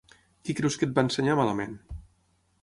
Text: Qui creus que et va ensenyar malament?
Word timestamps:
Qui 0.47 0.55
creus 0.59 0.77
que 0.83 0.87
et 0.91 0.95
va 0.95 1.03
ensenyar 1.09 1.37
malament? 1.41 1.77